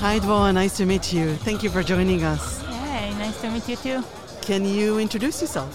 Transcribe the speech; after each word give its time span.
Hi, 0.00 0.20
Dvora. 0.20 0.52
Nice 0.54 0.76
to 0.76 0.86
meet 0.86 1.12
you. 1.12 1.34
Thank 1.34 1.62
you 1.62 1.70
for 1.70 1.82
joining 1.82 2.22
us. 2.22 2.62
Hey, 2.62 3.10
nice 3.18 3.40
to 3.40 3.50
meet 3.50 3.68
you 3.68 3.76
too. 3.76 4.04
Can 4.42 4.64
you 4.64 4.98
introduce 4.98 5.40
yourself? 5.42 5.74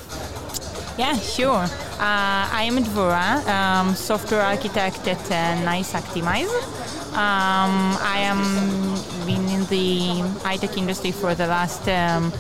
Yeah, 0.98 1.18
sure. 1.18 1.64
Uh, 2.00 2.48
I 2.60 2.64
am 2.68 2.78
Dvora, 2.84 3.46
um, 3.48 3.94
software 3.96 4.42
architect 4.42 5.08
at 5.08 5.20
uh, 5.32 5.64
Nice 5.66 5.94
Actimize. 5.94 6.54
Um, 7.14 7.98
I 8.02 8.20
am 8.20 8.40
been 9.26 9.48
in 9.50 9.66
the 9.66 10.22
high 10.44 10.58
tech 10.58 10.78
industry 10.78 11.12
for 11.12 11.36
the 11.36 11.48
last 11.48 11.88
um, 11.90 12.32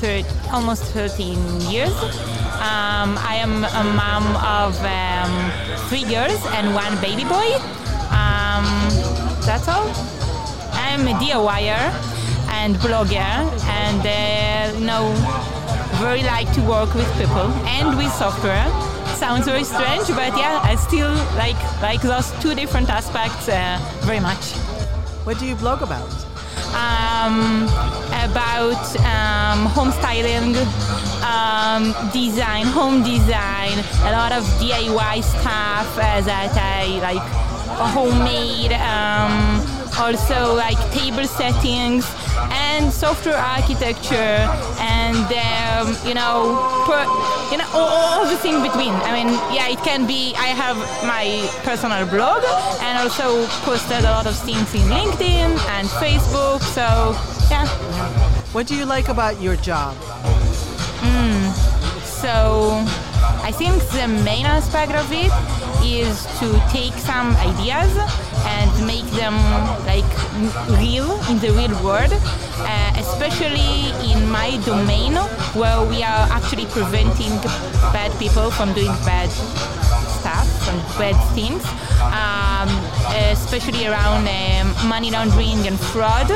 thir- 0.00 0.24
almost 0.52 0.82
13 0.92 1.38
years. 1.70 1.94
Um, 2.58 3.16
I 3.22 3.36
am 3.40 3.64
a 3.64 3.84
mom 3.94 4.26
of 4.42 4.74
um, 4.84 5.32
three 5.88 6.04
girls 6.04 6.44
and 6.56 6.74
one 6.74 7.00
baby 7.00 7.24
boy. 7.24 7.54
Um, 8.10 8.66
that's 9.46 9.68
all. 9.68 10.13
I'm 10.94 11.08
a 11.08 11.18
DIYer 11.18 11.90
and 12.50 12.76
blogger, 12.76 13.34
and 13.66 14.06
uh, 14.06 14.78
you 14.78 14.86
know, 14.86 15.12
very 15.98 16.22
like 16.22 16.52
to 16.54 16.62
work 16.62 16.94
with 16.94 17.10
people 17.18 17.50
and 17.66 17.98
with 17.98 18.12
software. 18.12 18.64
Sounds 19.16 19.44
very 19.44 19.64
strange, 19.64 20.06
but 20.06 20.38
yeah, 20.38 20.60
I 20.62 20.76
still 20.76 21.12
like 21.34 21.58
like 21.82 22.00
those 22.00 22.30
two 22.40 22.54
different 22.54 22.90
aspects 22.90 23.48
uh, 23.48 23.80
very 24.02 24.20
much. 24.20 24.52
What 25.26 25.40
do 25.40 25.46
you 25.46 25.56
blog 25.56 25.82
about? 25.82 26.14
Um, 26.78 27.64
about 28.30 28.86
um, 29.02 29.66
home 29.66 29.90
styling, 29.90 30.54
um, 31.26 31.90
design, 32.12 32.66
home 32.66 33.02
design, 33.02 33.82
a 34.06 34.12
lot 34.12 34.30
of 34.30 34.44
DIY 34.62 35.24
stuff 35.24 35.98
uh, 35.98 36.20
that 36.20 36.54
I 36.54 37.00
like, 37.02 37.26
homemade. 37.92 38.74
Um, 38.74 39.73
also 39.98 40.54
like 40.54 40.78
table 40.92 41.26
settings 41.26 42.04
and 42.50 42.92
software 42.92 43.36
architecture 43.36 44.38
and 44.80 45.26
um, 45.32 45.96
you 46.06 46.14
know 46.14 46.58
per, 46.86 47.02
you 47.50 47.58
know 47.58 47.68
all, 47.72 47.88
all 47.88 48.26
the 48.26 48.36
things 48.38 48.60
between 48.62 48.92
i 49.06 49.12
mean 49.12 49.28
yeah 49.54 49.68
it 49.68 49.78
can 49.84 50.06
be 50.06 50.34
i 50.36 50.48
have 50.48 50.76
my 51.06 51.24
personal 51.62 52.04
blog 52.06 52.42
and 52.82 52.98
also 52.98 53.46
posted 53.64 54.00
a 54.00 54.10
lot 54.10 54.26
of 54.26 54.36
things 54.38 54.74
in 54.74 54.82
linkedin 54.90 55.50
and 55.76 55.88
facebook 56.02 56.60
so 56.60 56.86
yeah 57.50 57.66
What 58.54 58.68
do 58.68 58.76
you 58.76 58.84
like 58.86 59.08
about 59.08 59.40
your 59.42 59.56
job? 59.56 59.96
So 62.22 62.84
I 63.42 63.50
think 63.52 63.82
the 63.92 64.06
main 64.24 64.46
aspect 64.46 64.92
of 64.92 65.10
it 65.12 65.32
is 65.82 66.26
to 66.38 66.48
take 66.70 66.94
some 66.94 67.34
ideas 67.36 67.92
and 68.46 68.70
make 68.86 69.06
them 69.16 69.34
like 69.86 70.04
real 70.78 71.10
in 71.30 71.38
the 71.38 71.50
real 71.52 71.74
world, 71.82 72.12
uh, 72.12 72.92
especially 72.96 73.90
in 74.12 74.28
my 74.28 74.60
domain 74.64 75.14
where 75.54 75.82
we 75.88 76.02
are 76.02 76.26
actually 76.30 76.66
preventing 76.66 77.32
bad 77.92 78.12
people 78.18 78.50
from 78.50 78.72
doing 78.74 78.94
bad 79.04 79.30
stuff, 79.30 80.46
from 80.64 80.76
bad 80.98 81.16
things, 81.34 81.64
um, 82.12 82.68
especially 83.32 83.86
around 83.86 84.26
um, 84.28 84.88
money 84.88 85.10
laundering 85.10 85.66
and 85.66 85.78
fraud. 85.78 86.30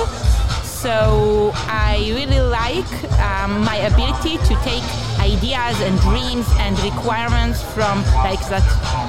So 0.79 1.51
I 1.67 2.13
really 2.15 2.39
like 2.39 2.87
um, 3.19 3.65
my 3.65 3.83
ability 3.91 4.39
to 4.39 4.55
take 4.63 4.87
ideas 5.19 5.75
and 5.83 5.99
dreams 6.07 6.47
and 6.63 6.79
requirements 6.87 7.61
from 7.75 7.99
like 8.23 8.39
that 8.47 8.63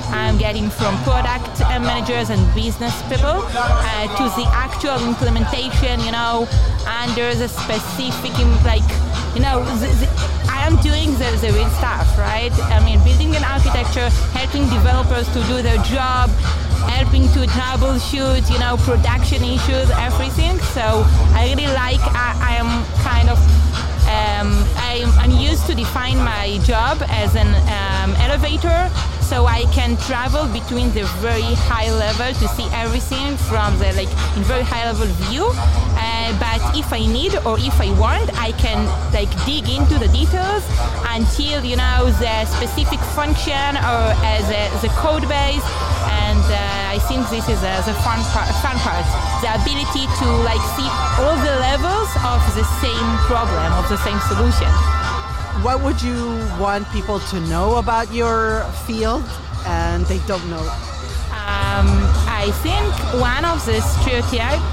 I'm 0.09 0.39
getting 0.39 0.71
from 0.71 0.97
product 1.05 1.59
managers 1.77 2.31
and 2.31 2.41
business 2.55 2.97
people 3.03 3.45
uh, 3.45 4.09
to 4.17 4.23
the 4.33 4.49
actual 4.49 4.97
implementation. 5.05 6.01
You 6.01 6.11
know, 6.11 6.49
under 6.89 7.35
the 7.37 7.47
specific 7.47 8.33
like 8.65 8.89
you 9.37 9.41
know 9.45 9.61
the, 9.77 9.93
the, 10.01 10.09
I 10.49 10.65
am 10.65 10.73
doing 10.81 11.13
the, 11.21 11.29
the 11.37 11.53
real 11.53 11.69
stuff, 11.77 12.17
right? 12.17 12.51
I 12.73 12.83
mean, 12.83 12.97
building 13.05 13.35
an 13.35 13.43
architecture, 13.43 14.09
helping 14.33 14.65
developers 14.73 15.29
to 15.37 15.39
do 15.45 15.61
their 15.61 15.77
job, 15.85 16.33
helping 16.87 17.23
to 17.33 17.47
troubleshoot, 17.47 18.49
you 18.51 18.59
know, 18.59 18.77
production 18.77 19.43
issues, 19.43 19.89
everything. 19.91 20.57
So 20.75 21.03
I 21.35 21.53
really 21.53 21.71
like. 21.73 22.01
I, 22.15 22.35
I 22.39 22.55
am 22.55 22.85
kind 23.03 23.29
of. 23.29 23.37
Um, 24.09 24.65
I'm, 24.77 25.11
I'm 25.19 25.31
used 25.31 25.67
to 25.67 25.75
define 25.75 26.17
my 26.17 26.57
job 26.63 26.97
as 27.09 27.35
an 27.35 27.47
um, 27.69 28.15
elevator, 28.17 28.89
so 29.29 29.45
I 29.45 29.65
can 29.77 29.95
travel 30.09 30.47
between 30.49 30.89
the 30.97 31.05
very 31.21 31.53
high 31.69 31.91
level 31.93 32.33
to 32.33 32.47
see 32.57 32.65
everything 32.73 33.37
from 33.37 33.77
the 33.77 33.93
like 33.93 34.09
in 34.35 34.41
very 34.41 34.65
high 34.65 34.89
level 34.89 35.05
view. 35.29 35.45
Uh, 35.53 36.33
but 36.41 36.57
if 36.73 36.91
I 36.91 37.05
need 37.05 37.37
or 37.45 37.61
if 37.61 37.77
I 37.79 37.93
want, 38.01 38.33
I 38.41 38.51
can 38.57 38.89
like 39.13 39.29
dig 39.45 39.69
into 39.69 40.01
the 40.01 40.09
details 40.09 40.65
until 41.13 41.61
you 41.63 41.77
know 41.77 42.09
the 42.17 42.45
specific 42.57 42.97
function 43.13 43.77
or 43.85 44.17
as 44.25 44.49
the 44.81 44.89
code 44.97 45.29
base 45.29 45.65
and 46.25 46.41
uh, 46.49 46.95
I 46.95 46.97
think 47.05 47.29
this 47.29 47.45
is 47.45 47.61
uh, 47.61 47.69
the 47.85 47.93
fun 48.01 48.17
part, 48.33 48.49
fun 48.65 48.77
part, 48.81 49.05
the 49.45 49.53
ability 49.61 50.09
to 50.09 50.27
like 50.41 50.63
see 50.73 50.89
all 51.21 51.37
the 51.37 51.55
levels 51.61 52.09
of 52.25 52.41
the 52.57 52.65
same 52.81 53.09
problem, 53.29 53.69
of 53.77 53.85
the 53.93 53.99
same 54.01 54.17
solution. 54.25 54.98
What 55.61 55.83
would 55.83 56.01
you 56.01 56.39
want 56.57 56.89
people 56.91 57.19
to 57.19 57.39
know 57.41 57.77
about 57.77 58.13
your 58.13 58.63
field 58.87 59.23
and 59.65 60.05
they 60.05 60.19
don't 60.19 60.47
know? 60.49 60.63
Um, 61.35 61.87
I 62.31 62.51
think 62.63 62.87
one 63.19 63.43
of 63.43 63.65
the 63.65 63.81
stereotypes, 63.81 64.63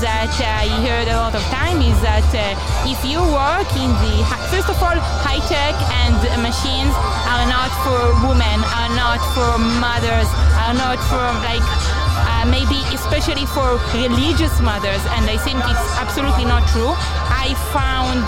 that 0.00 0.32
I 0.40 0.68
heard 0.84 1.08
a 1.08 1.16
lot 1.16 1.34
of 1.34 1.42
time 1.48 1.80
is 1.80 1.96
that 2.04 2.24
uh, 2.30 2.88
if 2.88 3.00
you 3.04 3.20
work 3.20 3.68
in 3.76 3.90
the 4.04 4.16
first 4.52 4.68
of 4.68 4.76
all 4.80 4.96
high 5.24 5.40
tech 5.48 5.74
and 6.04 6.14
machines 6.44 6.94
are 7.28 7.46
not 7.48 7.72
for 7.84 8.00
women, 8.24 8.58
are 8.76 8.92
not 8.92 9.20
for 9.32 9.56
mothers, 9.80 10.28
are 10.60 10.76
not 10.76 11.00
for 11.08 11.24
like 11.44 11.64
uh, 12.44 12.50
maybe 12.50 12.80
especially 12.94 13.46
for 13.46 13.80
religious 13.96 14.60
mothers, 14.60 15.00
and 15.16 15.24
I 15.30 15.36
think 15.40 15.56
it's 15.64 15.88
absolutely 15.96 16.44
not 16.44 16.66
true. 16.68 16.92
I 16.92 17.54
found 17.72 18.20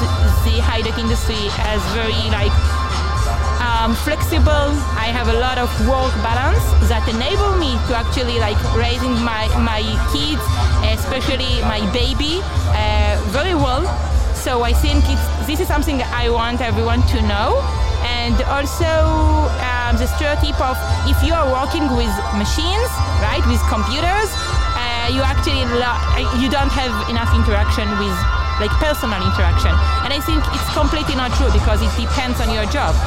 the 0.44 0.60
high 0.62 0.80
tech 0.80 0.98
industry 0.98 1.48
as 1.68 1.80
very 1.92 2.16
like 2.32 2.52
um, 3.60 3.94
flexible. 3.94 4.72
I 4.96 5.12
have 5.12 5.28
a 5.28 5.38
lot 5.38 5.58
of 5.58 5.68
work 5.88 6.12
balance 6.24 6.64
that 6.88 7.04
enable 7.08 7.56
me 7.58 7.76
to 7.88 7.96
actually 7.96 8.38
like 8.40 8.58
raising 8.74 9.12
my 9.20 9.48
my 9.60 9.82
kids, 10.12 10.42
especially 10.96 11.60
my 11.68 11.84
baby, 11.92 12.40
uh, 12.72 13.20
very 13.36 13.54
well. 13.54 13.84
So 14.34 14.62
I 14.62 14.72
think 14.72 15.04
it's 15.08 15.26
this 15.46 15.60
is 15.60 15.68
something 15.68 16.02
I 16.02 16.30
want 16.30 16.60
everyone 16.60 17.02
to 17.12 17.20
know. 17.22 17.60
And 18.06 18.40
also 18.54 18.86
um, 19.86 19.96
the 19.96 20.06
stereotype 20.06 20.58
of 20.58 20.74
if 21.06 21.14
you 21.22 21.30
are 21.30 21.46
working 21.46 21.86
with 21.94 22.10
machines, 22.34 22.90
right, 23.22 23.42
with 23.46 23.62
computers, 23.70 24.28
uh, 24.74 25.06
you 25.14 25.22
actually 25.22 25.62
lo- 25.78 26.02
you 26.42 26.50
don't 26.50 26.74
have 26.74 26.90
enough 27.06 27.30
interaction 27.38 27.86
with 28.02 28.14
like 28.58 28.74
personal 28.82 29.22
interaction. 29.22 29.70
And 30.02 30.10
I 30.10 30.18
think 30.18 30.42
it's 30.50 30.70
completely 30.74 31.14
not 31.14 31.30
true 31.38 31.52
because 31.54 31.78
it 31.86 31.92
depends 31.94 32.40
on 32.42 32.50
your 32.50 32.66
job. 32.66 32.98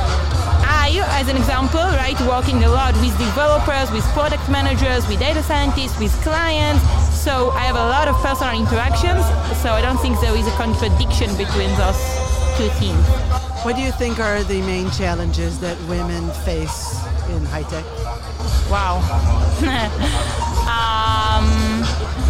I, 0.63 1.03
as 1.19 1.27
an 1.27 1.35
example, 1.35 1.83
right, 1.99 2.15
working 2.23 2.63
a 2.63 2.69
lot 2.69 2.95
with 3.03 3.11
developers, 3.19 3.91
with 3.91 4.05
product 4.15 4.47
managers, 4.47 5.07
with 5.07 5.19
data 5.19 5.43
scientists, 5.43 5.99
with 5.99 6.13
clients. 6.23 6.79
So 7.11 7.51
I 7.51 7.67
have 7.67 7.75
a 7.75 7.89
lot 7.91 8.07
of 8.07 8.15
personal 8.23 8.55
interactions. 8.55 9.25
So 9.59 9.73
I 9.75 9.81
don't 9.81 9.99
think 9.99 10.21
there 10.21 10.35
is 10.35 10.47
a 10.47 10.55
contradiction 10.55 11.35
between 11.35 11.75
those 11.75 12.28
two 12.59 12.67
things. 12.71 13.07
What 13.63 13.77
do 13.77 13.81
you 13.81 13.91
think 13.93 14.19
are 14.19 14.43
the 14.43 14.61
main 14.63 14.91
challenges 14.91 15.61
that 15.61 15.79
women 15.87 16.29
face 16.43 16.99
in 17.29 17.45
high 17.45 17.63
tech? 17.63 17.85
Wow. 18.69 18.99
um, 20.67 21.47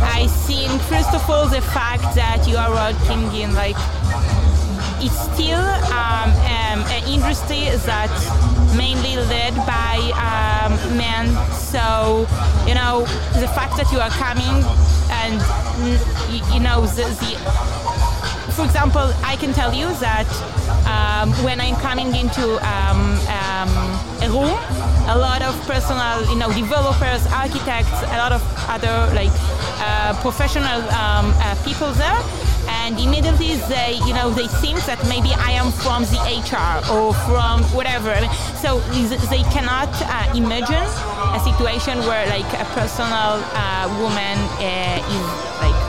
I 0.05 0.27
think 0.45 0.69
first 0.83 1.15
of 1.15 1.27
all 1.27 1.47
the 1.47 1.61
fact 1.73 2.13
that 2.13 2.45
you 2.47 2.57
are 2.57 2.69
working 2.69 3.41
in 3.41 3.55
like 3.55 3.75
it's 5.01 5.17
still 5.33 5.65
um, 5.97 6.29
um, 6.45 6.79
an 6.93 7.03
industry 7.09 7.65
that's 7.89 8.29
mainly 8.77 9.15
led 9.33 9.55
by 9.65 9.97
um, 10.13 10.77
men. 10.95 11.25
So 11.57 12.27
you 12.67 12.75
know 12.75 13.01
the 13.41 13.49
fact 13.57 13.77
that 13.77 13.89
you 13.91 13.97
are 13.97 14.13
coming 14.13 14.61
and 15.09 15.41
you 16.53 16.59
know 16.59 16.85
the, 16.85 17.09
the 17.17 17.78
for 18.51 18.65
example, 18.65 19.13
I 19.23 19.35
can 19.35 19.53
tell 19.53 19.73
you 19.73 19.87
that 19.99 20.27
um, 20.87 21.31
when 21.43 21.59
I'm 21.59 21.75
coming 21.75 22.15
into 22.15 22.57
um, 22.65 23.17
um, 23.27 23.71
a 24.21 24.29
room, 24.29 24.57
a 25.09 25.17
lot 25.17 25.41
of 25.41 25.53
personal, 25.67 26.23
you 26.29 26.37
know, 26.37 26.51
developers, 26.53 27.25
architects, 27.33 27.93
a 28.13 28.17
lot 28.17 28.31
of 28.31 28.41
other 28.69 28.93
like 29.13 29.31
uh, 29.81 30.17
professional 30.21 30.81
um, 30.95 31.33
uh, 31.41 31.55
people 31.65 31.91
there, 31.93 32.19
and 32.83 32.99
immediately 32.99 33.55
they, 33.67 33.99
you 34.05 34.13
know, 34.13 34.29
they 34.29 34.47
think 34.61 34.77
that 34.85 34.99
maybe 35.09 35.31
I 35.35 35.51
am 35.51 35.71
from 35.71 36.03
the 36.03 36.19
HR 36.21 36.79
or 36.93 37.13
from 37.27 37.63
whatever. 37.75 38.13
So 38.61 38.79
they 39.29 39.43
cannot 39.49 39.89
uh, 40.05 40.33
imagine 40.35 40.85
a 41.33 41.39
situation 41.41 41.99
where 42.05 42.25
like 42.29 42.49
a 42.55 42.65
personal 42.77 43.41
uh, 43.53 43.87
woman 44.01 44.37
uh, 44.61 45.13
is 45.15 45.25
like 45.59 45.79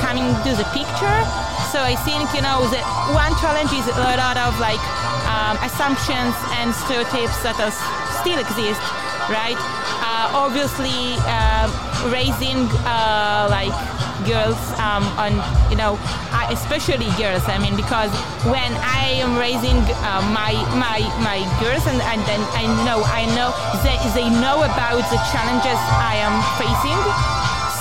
coming 0.00 0.26
to 0.44 0.50
the 0.56 0.64
picture. 0.72 1.45
So 1.76 1.84
I 1.84 1.92
think 2.08 2.24
you 2.32 2.40
know 2.40 2.64
the 2.72 2.80
one 3.12 3.36
challenge 3.36 3.68
is 3.76 3.84
a 3.84 4.16
lot 4.16 4.40
of 4.40 4.56
like 4.56 4.80
um, 5.28 5.60
assumptions 5.60 6.32
and 6.56 6.72
stereotypes 6.72 7.36
that 7.44 7.52
are, 7.60 7.68
still 8.16 8.40
exist, 8.40 8.80
right? 9.28 9.60
Uh, 10.00 10.40
obviously, 10.48 11.20
uh, 11.28 11.68
raising 12.08 12.64
uh, 12.88 13.52
like 13.52 13.76
girls 14.24 14.56
um, 14.80 15.04
on 15.20 15.36
you 15.68 15.76
know 15.76 16.00
especially 16.48 17.12
girls 17.20 17.44
i 17.52 17.58
mean 17.60 17.76
because 17.76 18.10
when 18.48 18.72
i 18.80 19.12
am 19.20 19.36
raising 19.36 19.76
uh, 20.08 20.22
my 20.32 20.56
my 20.78 21.04
my 21.20 21.44
girls 21.60 21.84
and, 21.86 22.00
and 22.10 22.22
then 22.24 22.40
i 22.56 22.64
know 22.88 23.04
i 23.12 23.28
know 23.36 23.52
they, 23.84 23.98
they 24.16 24.28
know 24.40 24.64
about 24.64 25.04
the 25.12 25.20
challenges 25.30 25.78
i 26.00 26.16
am 26.16 26.34
facing 26.56 27.00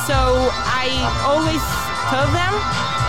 so 0.05 0.17
i 0.75 0.91
always 1.23 1.63
tell 2.11 2.27
them 2.35 3.04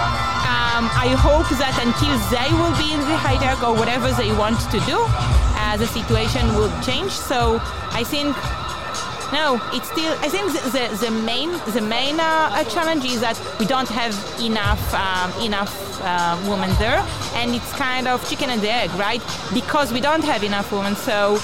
um, 0.76 0.90
i 0.92 1.08
hope 1.08 1.48
that 1.56 1.72
until 1.80 2.14
they 2.28 2.50
will 2.60 2.76
be 2.76 2.92
in 2.92 3.00
the 3.08 3.16
high 3.16 3.38
tech 3.40 3.62
or 3.62 3.74
whatever 3.74 4.12
they 4.12 4.30
want 4.36 4.58
to 4.68 4.78
do 4.84 4.98
uh, 5.00 5.76
the 5.76 5.86
situation 5.86 6.46
will 6.54 6.70
change 6.82 7.10
so 7.10 7.58
i 7.92 8.04
think 8.04 8.36
no, 9.32 9.60
it's 9.72 9.90
still. 9.90 10.12
I 10.20 10.28
think 10.28 10.52
the, 10.52 10.70
the, 10.70 11.06
the 11.06 11.10
main 11.10 11.50
the 11.74 11.80
main 11.80 12.20
uh, 12.20 12.62
challenge 12.64 13.04
is 13.04 13.20
that 13.20 13.36
we 13.58 13.66
don't 13.66 13.88
have 13.88 14.14
enough 14.40 14.94
um, 14.94 15.32
enough 15.42 16.00
uh, 16.02 16.38
women 16.48 16.70
there, 16.78 17.04
and 17.34 17.52
it's 17.52 17.72
kind 17.72 18.06
of 18.06 18.26
chicken 18.28 18.50
and 18.50 18.64
egg, 18.64 18.90
right? 18.94 19.22
Because 19.52 19.92
we 19.92 20.00
don't 20.00 20.22
have 20.22 20.44
enough 20.44 20.70
women, 20.70 20.94
so 20.94 21.38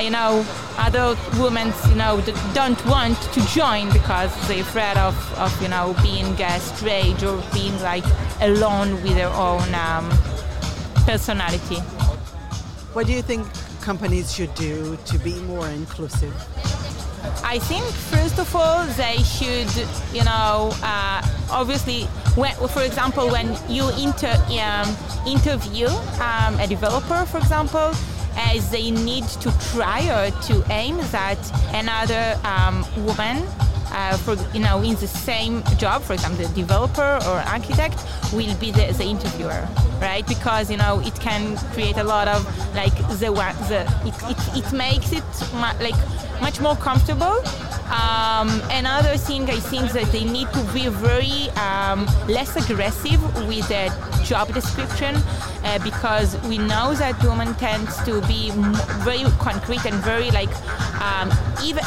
you 0.00 0.10
know 0.10 0.44
other 0.78 1.16
women 1.40 1.72
you 1.88 1.94
know 1.94 2.20
don't 2.54 2.84
want 2.86 3.20
to 3.32 3.40
join 3.48 3.90
because 3.92 4.30
they're 4.48 4.60
afraid 4.60 4.96
of, 4.96 5.14
of 5.38 5.50
you 5.62 5.68
know 5.68 5.94
being 6.02 6.26
uh, 6.42 6.58
straight 6.58 7.22
or 7.22 7.42
being 7.52 7.76
like 7.82 8.04
alone 8.40 8.92
with 9.02 9.14
their 9.14 9.30
own 9.30 9.74
um, 9.74 10.08
personality. 11.06 11.76
What 12.92 13.06
do 13.06 13.12
you 13.12 13.22
think 13.22 13.46
companies 13.80 14.34
should 14.34 14.54
do 14.54 14.96
to 15.06 15.18
be 15.18 15.34
more 15.42 15.68
inclusive? 15.68 16.34
I 17.44 17.58
think 17.58 17.84
first 17.84 18.38
of 18.38 18.54
all 18.54 18.84
they 18.96 19.18
should, 19.18 19.70
you 20.12 20.24
know, 20.24 20.72
uh, 20.82 21.22
obviously, 21.50 22.04
when, 22.34 22.54
for 22.68 22.82
example, 22.82 23.28
when 23.28 23.56
you 23.68 23.88
inter, 23.90 24.34
um, 24.60 24.96
interview 25.26 25.88
um, 26.20 26.58
a 26.60 26.66
developer, 26.66 27.24
for 27.26 27.38
example, 27.38 27.92
as 28.36 28.70
they 28.70 28.90
need 28.90 29.24
to 29.24 29.50
try 29.72 30.00
or 30.08 30.30
to 30.42 30.64
aim 30.70 30.98
that 31.10 31.38
another 31.74 32.38
um, 32.44 32.84
woman 33.04 33.46
uh, 33.92 34.16
for 34.18 34.34
you 34.52 34.60
know 34.60 34.82
in 34.82 34.94
the 34.96 35.06
same 35.06 35.62
job, 35.78 36.02
for 36.02 36.12
example, 36.12 36.46
the 36.46 36.54
developer 36.54 37.18
or 37.26 37.38
architect 37.48 37.98
will 38.32 38.54
be 38.56 38.70
the, 38.70 38.92
the 38.98 39.04
interviewer, 39.04 39.66
right? 40.00 40.26
Because 40.26 40.70
you 40.70 40.76
know 40.76 41.00
it 41.00 41.14
can 41.20 41.56
create 41.72 41.96
a 41.96 42.04
lot 42.04 42.28
of 42.28 42.44
like 42.74 42.96
the 43.18 43.30
the 43.68 43.82
it, 44.04 44.14
it, 44.30 44.64
it 44.64 44.72
makes 44.72 45.12
it 45.12 45.24
like 45.80 45.96
much 46.40 46.60
more 46.60 46.76
comfortable. 46.76 47.42
Um, 47.86 48.60
another 48.70 49.16
thing 49.16 49.48
I 49.48 49.60
think 49.60 49.92
that 49.92 50.10
they 50.10 50.24
need 50.24 50.48
to 50.52 50.62
be 50.74 50.88
very 50.88 51.50
um, 51.50 52.06
less 52.26 52.56
aggressive 52.56 53.22
with 53.46 53.68
the 53.68 53.92
job 54.24 54.52
description 54.52 55.14
uh, 55.14 55.78
because 55.84 56.36
we 56.42 56.58
know 56.58 56.94
that 56.94 57.22
women 57.22 57.54
tends 57.54 57.96
to 58.04 58.20
be 58.22 58.50
very 59.04 59.22
concrete 59.38 59.84
and 59.86 59.94
very 60.02 60.30
like 60.32 60.50
um, 61.00 61.30
even 61.62 61.84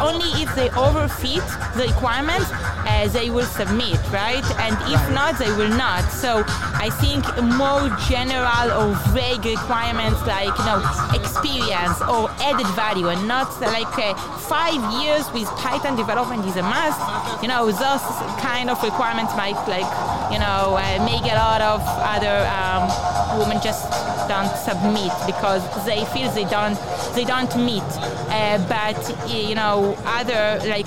only 0.00 0.28
if 0.42 0.54
they 0.54 0.68
overfit 0.70 1.44
the 1.76 1.84
requirements 1.86 2.50
uh, 2.86 3.08
they 3.08 3.30
will 3.30 3.46
submit 3.46 3.98
right? 4.12 4.44
And 4.60 4.74
if 4.92 5.02
not 5.14 5.38
they 5.38 5.50
will 5.56 5.74
not. 5.76 6.04
So 6.10 6.42
i 6.76 6.90
think 7.00 7.24
more 7.56 7.88
general 8.08 8.66
or 8.78 8.94
vague 9.14 9.44
requirements 9.44 10.20
like 10.26 10.52
you 10.58 10.66
know 10.68 10.80
experience 11.14 11.96
or 12.12 12.28
added 12.44 12.66
value 12.74 13.08
and 13.08 13.26
not 13.26 13.48
like 13.60 13.94
uh, 13.98 14.14
five 14.38 14.80
years 15.00 15.24
with 15.32 15.48
python 15.56 15.96
development 15.96 16.44
is 16.46 16.56
a 16.56 16.62
must. 16.62 17.00
You 17.42 17.48
know 17.48 17.66
those 17.66 18.04
kind 18.40 18.68
of 18.70 18.82
requirements 18.82 19.34
might 19.36 19.56
like 19.68 19.88
you 20.32 20.38
know 20.38 20.76
uh, 20.78 21.04
make 21.04 21.24
a 21.30 21.34
lot 21.36 21.60
of 21.60 21.80
other 22.14 22.36
um, 22.58 23.38
women 23.38 23.60
just 23.62 23.90
don't 24.28 24.54
submit 24.56 25.12
because 25.26 25.62
they 25.84 26.04
feel 26.06 26.30
they 26.32 26.44
don't 26.44 26.78
they 27.14 27.24
don't 27.24 27.54
meet. 27.56 27.82
Uh, 28.30 28.58
but 28.68 28.98
you 29.28 29.54
know 29.54 29.96
other 30.06 30.60
like 30.68 30.86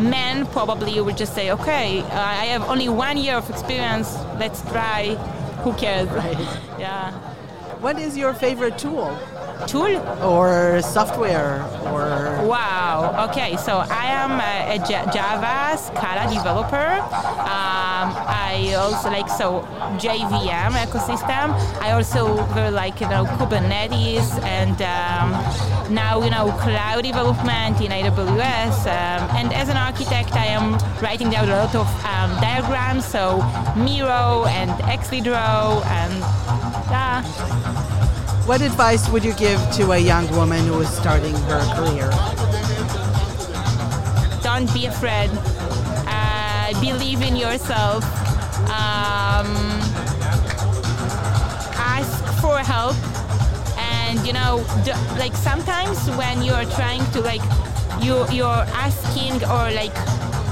men 0.00 0.46
probably 0.46 1.00
would 1.00 1.16
just 1.16 1.34
say 1.34 1.50
okay 1.50 2.02
i 2.12 2.44
have 2.46 2.62
only 2.68 2.88
one 2.88 3.16
year 3.16 3.34
of 3.36 3.48
experience. 3.50 4.14
Let's 4.38 4.62
try. 4.62 5.16
Who 5.64 5.72
cares? 5.74 6.08
Right. 6.08 6.38
Yeah. 6.78 7.10
What 7.80 7.98
is 7.98 8.16
your 8.16 8.32
favorite 8.34 8.78
tool 8.78 9.18
tool? 9.66 9.96
Or 10.22 10.80
software 10.82 11.64
or 11.92 12.46
wow 12.46 13.26
okay 13.28 13.56
so 13.56 13.84
i 13.90 14.06
am 14.06 14.32
a, 14.40 14.76
a 14.76 14.78
java 15.12 15.76
scala 15.76 16.28
developer. 16.32 16.90
Um, 17.42 18.06
i 18.46 18.74
also 18.78 19.10
like 19.10 19.28
so 19.28 19.62
jvm 19.98 20.72
ecosystem. 20.84 21.54
I 21.80 21.92
also 21.92 22.42
very 22.54 22.70
like 22.70 23.00
you 23.00 23.08
know 23.08 23.24
kubernetes 23.24 24.28
and 24.44 24.80
um, 24.82 25.28
now 25.92 26.22
you 26.22 26.30
know 26.30 26.52
cloud 26.52 27.02
development 27.02 27.80
in 27.80 27.90
aws 27.90 28.78
um, 28.86 29.20
and 29.36 29.52
as 29.52 29.68
an 29.68 29.76
architect 29.76 30.32
i 30.34 30.46
am 30.46 30.78
writing 31.02 31.30
down 31.30 31.48
a 31.48 31.56
lot 31.56 31.74
of 31.74 31.88
um, 32.04 32.30
diagrams 32.40 33.04
so 33.04 33.38
miro 33.76 34.44
and 34.48 34.70
excalidraw 34.82 35.84
and 35.86 36.14
yeah 36.90 38.07
what 38.48 38.62
advice 38.62 39.10
would 39.10 39.22
you 39.22 39.34
give 39.34 39.60
to 39.72 39.92
a 39.92 39.98
young 39.98 40.26
woman 40.34 40.64
who 40.64 40.80
is 40.80 40.88
starting 40.88 41.34
her 41.34 41.60
career? 41.76 42.08
Don't 44.42 44.72
be 44.72 44.86
afraid. 44.86 45.28
Uh, 46.08 46.72
believe 46.80 47.20
in 47.20 47.36
yourself. 47.36 48.02
Um, 48.72 49.52
ask 51.76 52.24
for 52.40 52.56
help. 52.60 52.96
And 53.76 54.26
you 54.26 54.32
know, 54.32 54.64
like 55.18 55.36
sometimes 55.36 56.08
when 56.16 56.40
you're 56.40 56.64
trying 56.72 57.04
to 57.12 57.20
like, 57.20 57.42
you 58.00 58.26
you're 58.32 58.64
asking 58.72 59.44
or 59.44 59.70
like 59.76 59.94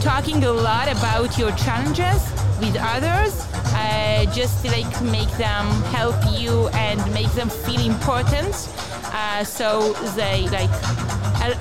talking 0.03 0.45
a 0.45 0.53
lot 0.53 0.93
about 0.93 1.39
your 1.39 1.51
challenges 1.53 2.21
with 2.59 2.77
others 2.79 3.47
uh, 3.75 4.25
just 4.33 4.65
to 4.65 4.71
like 4.71 4.91
make 5.03 5.31
them 5.37 5.67
help 5.93 6.17
you 6.39 6.69
and 6.69 6.99
make 7.13 7.31
them 7.33 7.49
feel 7.49 7.81
important. 7.81 8.55
Uh, 9.13 9.45
so 9.45 9.93
they 10.17 10.49
like 10.49 10.71
uh, 11.43 11.55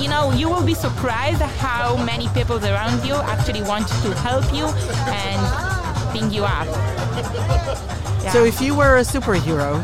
you 0.00 0.08
know 0.08 0.32
you 0.32 0.48
will 0.48 0.64
be 0.64 0.74
surprised 0.74 1.40
how 1.40 1.96
many 2.04 2.28
people 2.28 2.58
around 2.64 3.04
you 3.06 3.14
actually 3.14 3.62
want 3.62 3.86
to 3.88 4.14
help 4.22 4.44
you 4.52 4.66
and 5.08 5.40
bring 6.12 6.30
you 6.30 6.44
up. 6.44 6.68
Yeah. 8.20 8.32
so 8.32 8.44
if 8.44 8.60
you 8.60 8.76
were 8.76 8.98
a 8.98 9.00
superhero 9.00 9.80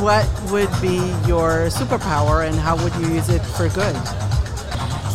what 0.00 0.26
would 0.50 0.68
be 0.82 0.96
your 1.24 1.68
superpower 1.70 2.44
and 2.46 2.56
how 2.56 2.76
would 2.82 2.92
you 2.96 3.14
use 3.14 3.28
it 3.28 3.42
for 3.42 3.68
good? 3.68 3.94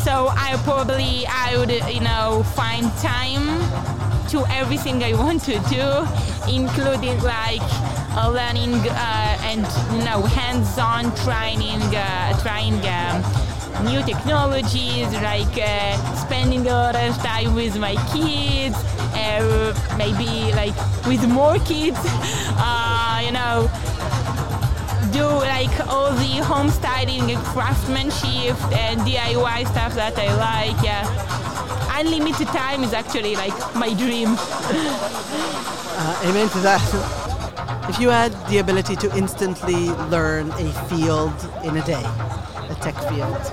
So 0.06 0.30
I 0.32 0.58
probably 0.64 1.26
I 1.28 1.58
would 1.58 1.70
you 1.94 2.00
know 2.00 2.44
find 2.56 2.86
time 3.00 3.44
to 4.30 4.46
everything 4.50 5.04
I 5.04 5.14
want 5.14 5.42
to 5.46 5.58
do, 5.70 5.86
including 6.48 7.20
like 7.24 7.66
uh, 8.14 8.30
learning 8.30 8.76
uh, 8.76 9.50
and 9.50 9.66
you 9.94 10.06
know 10.06 10.22
hands-on 10.22 11.16
training, 11.26 11.82
uh, 11.96 12.40
trying 12.42 12.78
um, 12.86 13.24
new 13.86 14.04
technologies, 14.04 15.12
like 15.26 15.58
uh, 15.58 16.16
spending 16.16 16.68
a 16.68 16.72
lot 16.72 16.96
of 16.96 17.18
time 17.18 17.56
with 17.56 17.78
my 17.80 17.96
kids, 18.14 18.76
uh, 19.16 19.74
maybe 19.98 20.54
like 20.54 20.76
with 21.08 21.28
more 21.28 21.58
kids, 21.60 22.00
uh, 22.58 23.22
you 23.26 23.32
know 23.32 23.68
do 25.20 25.28
like 25.56 25.76
all 25.88 26.12
the 26.24 26.34
home 26.52 26.70
styling 26.70 27.32
and 27.32 27.42
craftsmanship 27.52 28.58
and 28.72 29.02
DIY 29.02 29.60
stuff 29.68 29.94
that 29.96 30.18
I 30.18 30.30
like. 30.48 30.80
Yeah 30.84 31.06
unlimited 32.00 32.48
time 32.48 32.82
is 32.84 32.94
actually 32.94 33.36
like 33.36 33.58
my 33.76 33.94
dream. 33.94 34.30
uh, 34.38 36.24
amen 36.24 36.48
to 36.50 36.60
that. 36.60 36.80
If 37.90 38.00
you 38.00 38.10
had 38.10 38.32
the 38.48 38.60
ability 38.60 38.96
to 38.98 39.18
instantly 39.18 39.90
learn 40.14 40.52
a 40.52 40.72
field 40.88 41.34
in 41.66 41.76
a 41.76 41.84
day, 41.84 42.06
a 42.70 42.76
tech 42.80 42.96
field, 43.10 43.44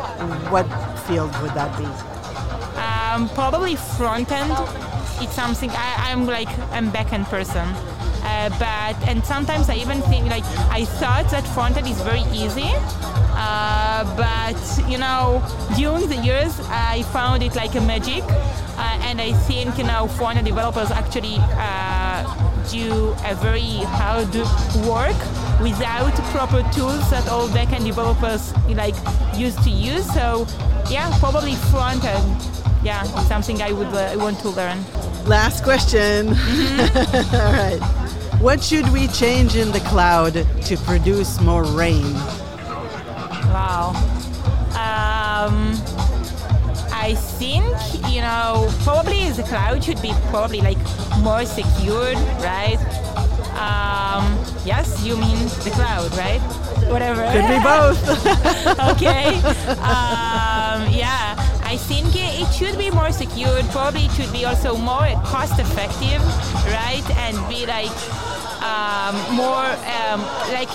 what 0.53 0.67
field 1.09 1.33
would 1.43 1.55
that 1.55 1.73
be? 1.77 1.89
Um, 2.79 3.29
probably 3.31 3.75
front 3.75 4.31
end. 4.31 4.53
It's 5.23 5.35
something 5.35 5.71
I, 5.71 6.13
am 6.13 6.27
like 6.27 6.51
I'm 6.71 6.93
backend 6.93 7.25
person. 7.25 7.67
Uh, 8.37 8.50
but 8.59 9.09
and 9.09 9.25
sometimes 9.25 9.71
I 9.71 9.76
even 9.76 10.02
think 10.02 10.28
like 10.28 10.45
I 10.71 10.85
thought 10.85 11.31
that 11.31 11.45
frontend 11.45 11.88
is 11.90 12.00
very 12.02 12.25
easy, 12.37 12.71
uh, 13.33 14.05
but 14.14 14.61
you 14.90 14.99
know 14.99 15.43
during 15.75 16.07
the 16.09 16.16
years 16.16 16.52
I 16.69 17.02
found 17.16 17.43
it 17.43 17.57
like 17.57 17.75
a 17.76 17.81
magic, 17.81 18.23
uh, 18.25 19.09
and 19.09 19.23
I 19.23 19.33
think 19.49 19.78
you 19.78 19.85
know 19.85 20.07
frontend 20.19 20.45
developers 20.45 20.90
actually 20.90 21.38
uh, 21.40 22.21
do 22.71 23.16
a 23.25 23.35
very 23.37 23.81
hard 23.97 24.35
work 24.85 25.16
without 25.62 26.12
proper 26.35 26.61
tools 26.76 27.09
that 27.11 27.26
all 27.28 27.49
backend 27.49 27.85
developers 27.87 28.52
like 28.69 28.97
used 29.35 29.62
to 29.62 29.71
use. 29.71 30.05
So 30.12 30.47
yeah, 30.90 31.09
probably 31.21 31.55
frontend. 31.73 32.52
Yeah, 32.85 33.02
something 33.33 33.62
I 33.62 33.73
would 33.73 33.88
uh, 33.88 34.14
want 34.19 34.38
to 34.40 34.50
learn. 34.50 34.85
Last 35.25 35.64
question. 35.64 36.28
Mm-hmm. 36.28 37.35
All 37.35 37.52
right. 37.52 38.06
What 38.40 38.62
should 38.62 38.88
we 38.92 39.09
change 39.09 39.56
in 39.56 39.73
the 39.73 39.80
cloud 39.80 40.35
to 40.66 40.76
produce 40.78 41.40
more 41.40 41.64
rain? 41.64 42.12
Wow. 43.52 43.92
Um, 44.73 45.73
I 46.92 47.14
think 47.38 47.64
you 48.12 48.21
know 48.21 48.68
probably 48.83 49.30
the 49.30 49.42
cloud 49.45 49.83
should 49.85 50.02
be 50.02 50.12
probably 50.30 50.61
like 50.61 50.78
more 51.21 51.45
secured, 51.45 52.16
right? 52.42 52.78
Um, 53.56 54.37
yes, 54.64 55.02
you 55.02 55.16
mean 55.16 55.38
the 55.64 55.71
cloud, 55.73 56.14
right? 56.16 56.40
Whatever. 56.90 57.23
Could 57.33 57.49
be 57.49 57.61
both. 57.62 58.00
okay. 58.92 59.40
Um, 60.76 60.92
yeah, 60.92 61.35
I 61.64 61.76
think 61.76 62.14
it 62.47 62.55
should 62.55 62.79
be 62.79 62.91
more 62.91 63.12
secured. 63.12 63.65
Probably 63.71 64.07
it 64.07 64.12
should 64.12 64.33
be 64.33 64.45
also 64.45 64.76
more 64.76 65.07
cost 65.25 65.59
effective, 65.59 66.23
right? 66.71 67.05
And 67.26 67.37
be 67.49 67.67
like 67.67 67.95
um, 68.62 69.15
more 69.35 69.67
um, 69.99 70.21
like 70.53 70.71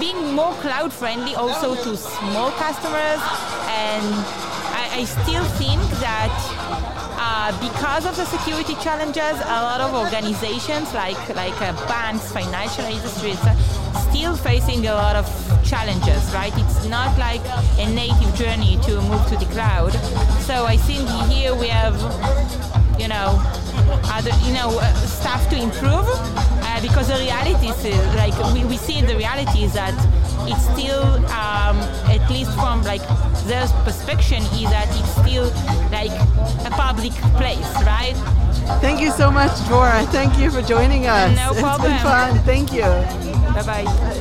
being 0.00 0.34
more 0.34 0.52
cloud 0.54 0.92
friendly 0.92 1.34
also 1.34 1.74
to 1.74 1.96
small 1.96 2.50
customers. 2.52 3.20
And 3.68 4.04
I, 4.74 5.00
I 5.00 5.04
still 5.04 5.44
think 5.60 5.80
that 6.00 6.32
uh, 7.18 7.50
because 7.60 8.06
of 8.06 8.16
the 8.16 8.24
security 8.24 8.74
challenges, 8.82 9.36
a 9.44 9.60
lot 9.68 9.80
of 9.80 9.94
organizations 9.94 10.92
like 10.94 11.18
like 11.34 11.60
uh, 11.60 11.72
banks, 11.88 12.32
financial 12.32 12.84
industries, 12.84 13.40
still 14.10 14.36
facing 14.36 14.86
a 14.86 14.94
lot 14.94 15.16
of 15.16 15.26
challenges. 15.64 16.22
Right? 16.34 16.52
It's 16.56 16.86
not 16.86 17.16
like 17.18 17.42
a 17.78 17.86
native 17.92 18.34
journey 18.34 18.78
to 18.86 19.00
move 19.02 19.26
to 19.28 19.36
the 19.36 19.46
cloud. 19.46 19.92
So 20.48 20.64
I 20.66 20.76
think 20.76 21.08
here 21.30 21.54
we 21.54 21.68
have, 21.68 21.94
you 23.00 23.08
know, 23.08 23.40
other 24.12 24.30
you 24.46 24.52
know 24.54 24.70
uh, 24.80 24.92
stuff 25.06 25.48
to 25.50 25.56
improve 25.56 26.06
uh, 26.08 26.80
because 26.80 27.08
the 27.08 27.16
reality 27.16 27.68
is 27.68 27.84
uh, 27.84 28.14
like 28.16 28.34
we, 28.54 28.64
we 28.64 28.76
see 28.76 29.00
the 29.02 29.16
reality 29.16 29.64
is 29.64 29.72
that 29.74 29.94
it's 30.46 30.64
still 30.72 31.02
um, 31.32 31.76
at 32.08 32.24
least 32.30 32.52
from 32.54 32.82
like 32.84 33.02
their 33.46 33.66
perspective 33.84 34.42
is 34.54 34.70
that 34.70 34.88
it's 34.90 35.12
still 35.20 35.44
like 35.90 36.12
a 36.66 36.70
public 36.70 37.12
place, 37.36 37.70
right? 37.84 38.14
Thank 38.80 39.00
you 39.00 39.10
so 39.10 39.30
much, 39.30 39.50
Dvora. 39.68 40.06
Thank 40.06 40.38
you 40.38 40.50
for 40.50 40.62
joining 40.62 41.06
us. 41.06 41.36
No 41.36 41.50
It's 41.50 41.60
problem. 41.60 41.90
been 41.92 42.00
fun. 42.00 42.38
Thank 42.44 42.72
you. 42.72 42.82
Bye 43.54 43.62
bye. 43.84 44.20